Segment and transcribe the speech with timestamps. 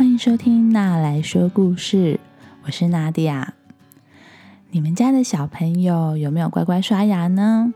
[0.00, 2.18] 欢迎收听娜来说故事，
[2.64, 3.52] 我是娜迪亚。
[4.70, 7.74] 你们家的小朋友有没有乖乖刷牙呢？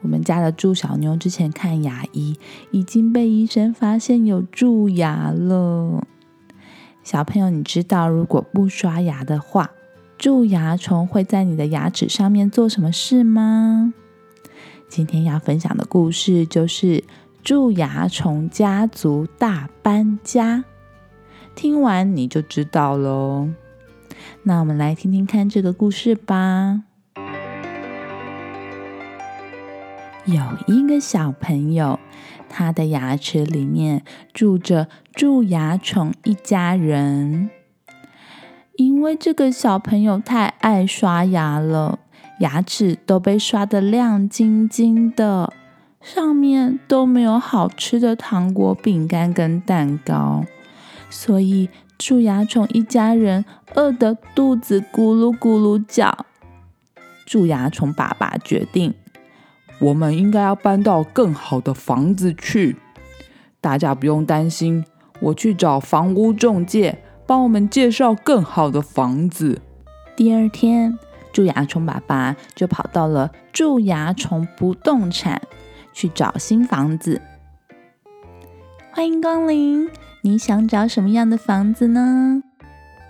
[0.00, 2.36] 我们家的祝小妞之前看牙医，
[2.72, 6.04] 已经被医生发现有蛀牙了。
[7.04, 9.70] 小朋友，你知道如果不刷牙的话，
[10.18, 13.94] 蛀牙虫会在你的牙齿上面做什么事吗？
[14.88, 17.04] 今天要分享的故事就是
[17.44, 20.64] 蛀牙虫家族大搬家。
[21.54, 23.48] 听完你就知道喽。
[24.42, 26.82] 那我们来听听看这个故事吧。
[30.24, 31.98] 有一个小朋友，
[32.48, 37.50] 他的牙齿里面住着蛀牙虫一家人。
[38.76, 41.98] 因为这个小朋友太爱刷牙了，
[42.38, 45.52] 牙齿都被刷得亮晶晶的，
[46.00, 50.44] 上面都没有好吃的糖果、饼干跟蛋糕。
[51.10, 53.44] 所以蛀牙虫一家人
[53.74, 56.24] 饿得肚子咕噜咕噜叫。
[57.26, 58.94] 蛀牙虫爸爸决定，
[59.80, 62.76] 我们应该要搬到更好的房子去。
[63.60, 64.84] 大家不用担心，
[65.20, 69.60] 我去找房屋中介，帮我们介绍更好的房子。
[70.16, 70.98] 第二天，
[71.32, 75.42] 蛀牙虫爸爸就跑到了蛀牙虫不动产
[75.92, 77.20] 去找新房子。
[78.92, 79.88] 欢迎光临。
[80.22, 82.42] 你想找什么样的房子呢？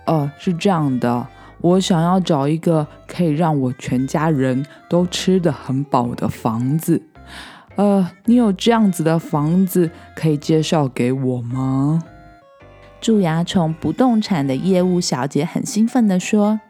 [0.05, 1.27] 哦，是这样的，
[1.59, 7.01] 我想要找一个可以让我全家人都吃得很饱的房子。
[7.75, 12.01] 呃，你有这样子的房子可以介绍给我吗？
[13.01, 16.61] 蛀牙虫不动产的业务小姐很兴奋的说：“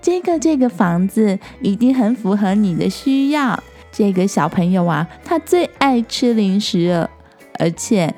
[0.00, 3.62] 这个这个房子一定很符合你的需要。
[3.92, 7.10] 这个小朋友啊，他最爱吃零食了，
[7.58, 8.14] 而且……”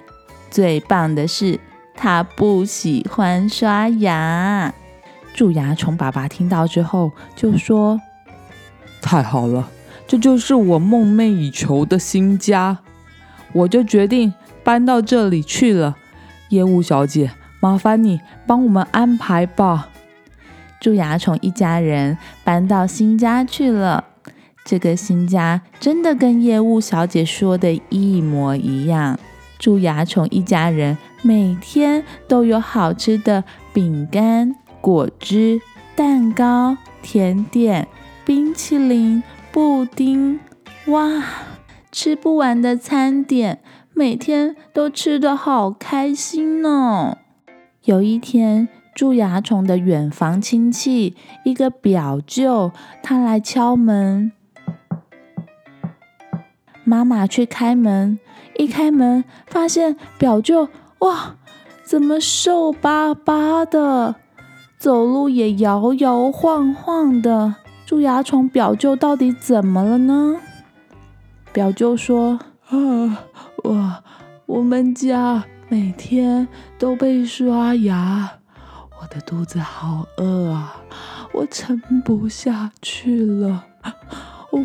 [0.51, 1.59] 最棒的是，
[1.95, 4.73] 他不喜欢刷牙。
[5.35, 8.01] 蛀牙虫爸爸听到之后就说
[9.01, 9.69] ：“太好了，
[10.07, 12.79] 这就是我梦寐以求的新家，
[13.53, 15.97] 我就决定搬到这里去了。”
[16.51, 19.91] 业务小姐，麻烦你帮我们安排吧。
[20.81, 24.05] 蛀牙虫一家人搬到新家去了。
[24.65, 29.19] 这个新家真的跟业务小姐说的一模一样。
[29.59, 33.43] 蛀牙虫一家人每天都有好吃的
[33.73, 35.61] 饼干、果汁、
[35.97, 37.89] 蛋糕、甜点、
[38.25, 40.39] 冰淇淋、布丁，
[40.87, 41.25] 哇，
[41.91, 43.61] 吃不完的餐点，
[43.93, 47.19] 每天都吃得好开心呢。
[47.85, 52.71] 有一天，蛀牙虫的远房亲戚一个表舅，
[53.03, 54.31] 他来敲门，
[56.85, 58.21] 妈妈去开门。
[58.59, 61.37] 一开门，发现表舅哇，
[61.85, 64.17] 怎么瘦巴巴的，
[64.77, 67.55] 走路也摇摇晃晃的。
[67.87, 70.37] 蛀牙虫表舅到底怎么了呢？
[71.53, 72.39] 表舅说
[72.69, 73.25] ：“啊，
[73.65, 74.03] 我
[74.45, 76.47] 我们家每天
[76.79, 78.29] 都被刷牙，
[79.01, 80.83] 我的肚子好饿啊，
[81.33, 83.65] 我撑不下去了，
[84.51, 84.61] 我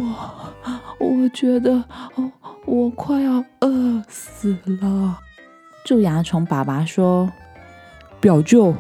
[1.00, 1.84] 我觉得。”
[2.66, 5.20] 我快要饿死了。
[5.84, 7.30] 蛀牙虫爸爸说
[8.22, 8.74] ：“表舅，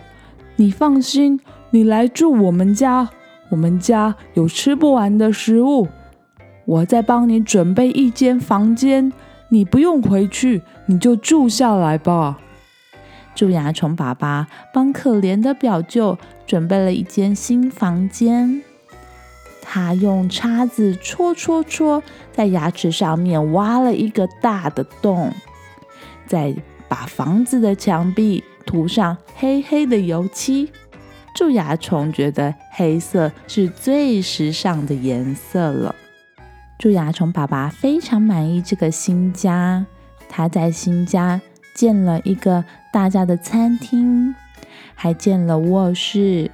[0.55, 3.09] 你放心，你来住我们家，
[3.49, 5.89] 我们家有吃不完的食物。
[6.65, 9.11] 我再帮你准备一间房间，
[9.49, 12.39] 你不用回去，你就住下来吧。”
[13.35, 18.63] 蛀牙虫爸爸帮可怜的表舅准备了一间新房间。
[19.65, 22.03] 他用叉子戳戳戳，
[22.33, 25.33] 在牙齿上面挖了一个大的洞，
[26.27, 26.53] 再
[26.89, 30.69] 把房子的墙壁涂上黑黑的油漆。
[31.33, 35.95] 蛀牙虫觉得黑色是最时尚的颜色了。
[36.77, 39.85] 蛀牙虫爸爸非常满意这个新家，
[40.29, 41.41] 他在新家
[41.73, 44.35] 建了一个大家的餐厅，
[44.93, 46.51] 还建了卧室、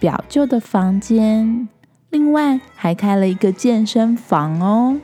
[0.00, 1.68] 表舅的房间。
[2.16, 4.98] 另外还开了一个健身房哦，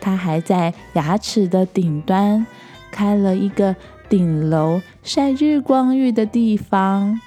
[0.00, 2.46] 他还在牙齿的顶端
[2.90, 3.76] 开了一个
[4.08, 7.20] 顶楼晒日光浴的地方，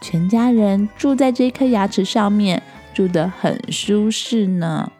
[0.00, 2.62] 全家人住在这颗牙齿上面，
[2.94, 4.90] 住得很舒适呢。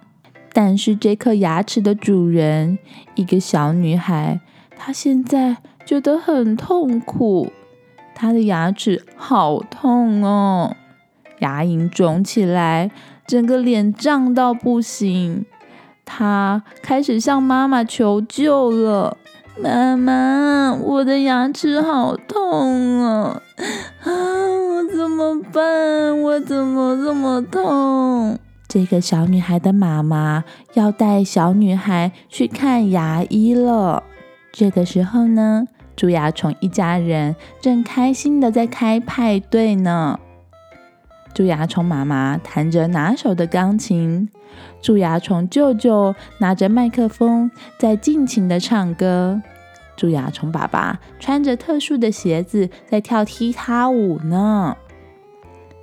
[0.53, 2.79] 但是这颗牙齿的主人，
[3.15, 4.43] 一个小女孩，
[4.77, 5.57] 她现在
[5.87, 7.51] 觉得很痛苦，
[8.15, 10.77] 她的牙齿好痛哦，
[11.39, 12.91] 牙龈肿起来。
[13.27, 15.47] 整个脸胀到不行，
[16.05, 19.17] 他开始向妈妈求救了。
[19.63, 23.43] 妈妈，我的牙齿好痛啊！
[24.03, 26.21] 啊，我怎么办？
[26.23, 28.39] 我怎么这么痛？
[28.67, 34.03] 这个小女孩的妈妈要带小女孩去看牙医了。
[34.51, 40.19] 这个时候呢，蛀牙虫一家人正开心的在开派对呢。
[41.35, 44.29] 蛀牙虫妈妈弹着拿手的钢琴，
[44.83, 49.41] 蛀牙虫舅舅拿着麦克风在尽情的唱歌。
[49.97, 54.77] 蛀牙虫爸爸穿着特殊的鞋子在跳踢踏舞呢。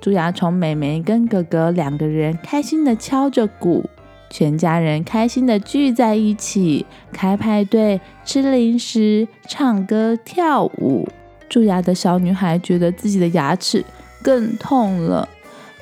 [0.00, 3.88] 蛀牙虫妹妹跟哥哥两个人开心的敲着鼓，
[4.28, 11.08] 全家人开心的聚在一起开派对、吃零食、唱歌、跳舞。
[11.48, 13.84] 蛀牙的小女孩觉得自己的牙齿
[14.22, 15.28] 更痛了，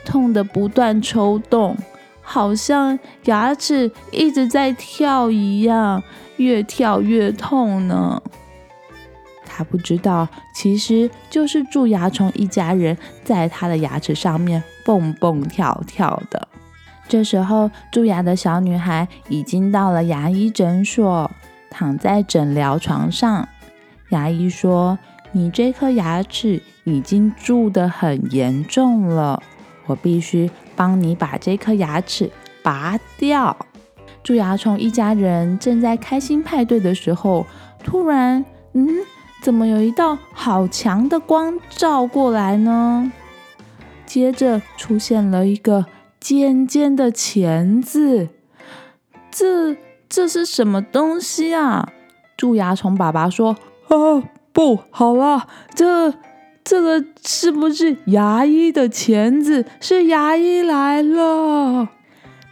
[0.09, 1.77] 痛得不断抽动，
[2.23, 6.03] 好像牙齿一直在跳一样。
[6.39, 8.23] 越跳越痛呢。
[9.45, 16.47] 他不知道，其实就是蛀牙虫一家人在他的牙齿上面蹦蹦跳跳的。
[17.09, 21.29] 这时候，蛀牙的小女孩已经到了牙医诊所，
[21.69, 23.49] 躺在诊疗床上。
[24.11, 24.97] 牙医说
[25.33, 29.43] ：“你这颗牙齿已经蛀得很严重了，
[29.89, 32.31] 我必须帮你把这颗牙齿
[32.63, 33.57] 拔掉。”
[34.23, 37.45] 蛀牙虫一家人正在开心派对的时候，
[37.83, 38.45] 突然，
[38.75, 38.89] 嗯，
[39.43, 43.11] 怎么有一道好强的光照过来呢？
[44.05, 45.87] 接着出现了一个
[46.21, 48.29] 尖尖的钳子，
[49.31, 49.77] 这
[50.09, 51.89] 这是什么东西啊？
[52.37, 53.57] 蛀牙虫爸爸说
[53.89, 56.13] ：“啊，不好了，这
[56.69, 59.65] 这个是不是牙医的钳子？
[59.81, 61.89] 是牙医来了。”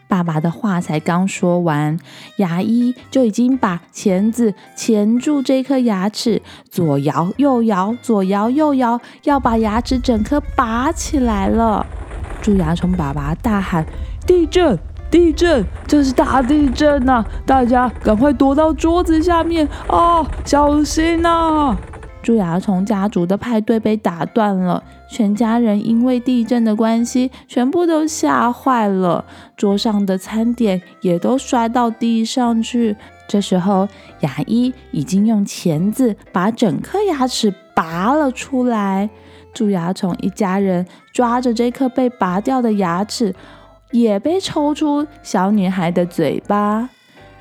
[0.08, 1.98] 爸爸的话才刚说完，
[2.38, 6.40] 牙医就已经把钳子钳住这颗牙齿，
[6.70, 11.84] 左摇右摇，左摇右摇，要把牙齿整颗拔起来了。
[12.40, 13.84] 蛀牙虫爸爸大喊
[14.26, 14.78] ：“地震！
[15.10, 15.62] 地震！
[15.86, 17.22] 这是大地震呐！
[17.44, 20.26] 大家赶快躲到桌子下面啊！
[20.46, 21.76] 小心呐！”
[22.26, 29.24] 蛀牙虫家族的派对被打断了，全家人因为地震的关系，全部都吓坏了，
[29.56, 32.96] 桌上的餐点也都摔到地上去。
[33.28, 33.86] 这时候，
[34.22, 39.08] 牙医已经用钳子把整颗牙齿拔了出来。
[39.54, 43.32] 蛀牙虫一家人抓着这颗被拔掉的牙齿，
[43.92, 46.88] 也被抽出小女孩的嘴巴。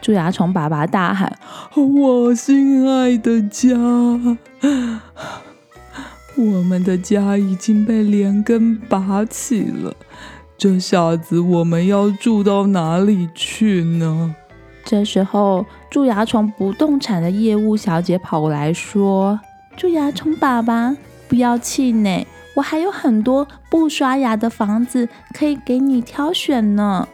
[0.06, 1.36] 蛀牙虫爸爸大喊
[1.74, 3.76] ：“我心爱的家，
[6.36, 9.96] 我们的家已经被连根拔起了，
[10.60, 14.36] 这下子我们要住到哪里去呢？”
[14.86, 19.40] 这时候，蛀牙虫不动产的业务小姐跑过来说
[19.76, 20.96] ：“蛀牙虫爸爸，
[21.28, 27.08] 不要气馁，我还有很多不刷牙的房子可以给你挑选呢。”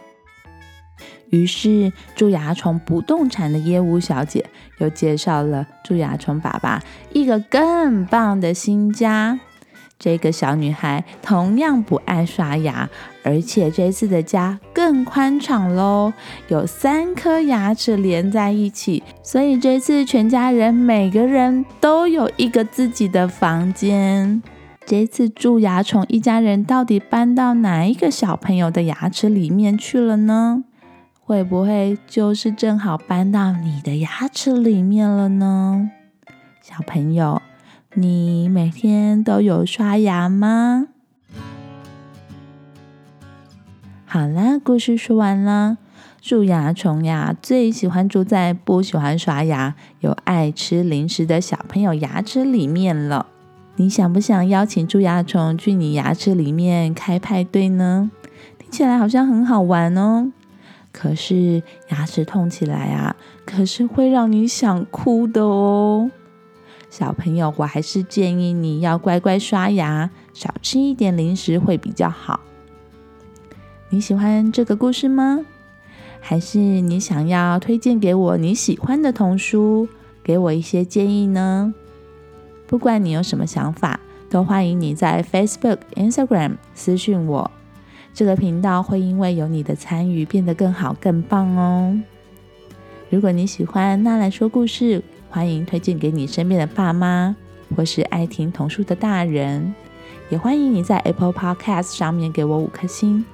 [1.32, 4.44] 于是，蛀牙虫不动产的业务小姐
[4.78, 6.82] 又介绍了蛀牙虫爸爸
[7.14, 9.40] 一个更棒的新家。
[9.98, 12.90] 这个小女孩同样不爱刷牙，
[13.22, 16.12] 而且这次的家更宽敞喽，
[16.48, 24.42] 有三颗牙齿连在一起，所以这次全家人每个人都有一个自己的房间。
[24.84, 30.64] 这次蛀牙虫一家人到底搬到哪一个小朋友的牙齿里面去了呢？
[31.32, 35.88] 会不会就是正好搬到你的牙齿里面了呢？
[36.60, 37.40] 小朋友，
[37.94, 40.88] 你每天都有刷牙吗？
[44.04, 45.78] 好啦，故事说完了。
[46.20, 53.24] 蛀牙虫呀，最喜欢住在不喜欢刷牙又爱吃零食的小朋友牙齿里面了。
[53.76, 58.10] 你想不想邀请蛀牙虫去你牙齿里面开派对呢？
[58.58, 60.30] 听起来好像很好玩哦。
[60.92, 66.10] 可是牙齿痛起来啊，可是会让你想哭的哦。
[66.90, 72.40] 小朋友，我还是建议你要乖乖刷牙，少吃一点零食会比较好。
[73.88, 75.40] 你喜欢这个故事吗？
[76.20, 79.88] 还是你想要推荐给我你喜欢的童书，
[80.22, 81.74] 给我一些建议呢？
[82.66, 83.98] 不管你有什么想法，
[84.30, 87.50] 都欢迎你在 Facebook、Instagram 私讯我。
[88.14, 91.98] 这个频道会因为有你的参与变得更好、更棒哦！
[93.08, 97.34] 如果你喜欢纳兰说故事，欢迎推荐给你身边的爸妈
[97.74, 99.74] 或是爱听童书的大人，
[100.28, 103.24] 也欢迎你在 Apple Podcast 上面给我五颗星。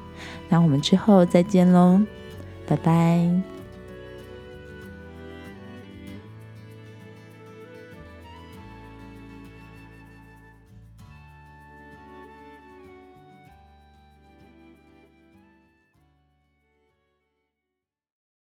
[0.49, 2.01] 那我们之后再见喽，
[2.67, 3.58] 拜拜！